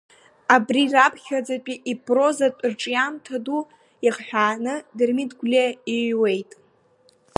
Абри 0.55 0.83
раԥхьаӡатәи 0.93 1.81
ипрозатә 1.91 2.61
рҿиамҭа 2.71 3.37
ду 3.45 3.61
иахҳәааны 4.05 4.73
Дырмит 4.97 5.31
Гәлиа 5.39 5.67
иҩуеит… 5.95 6.51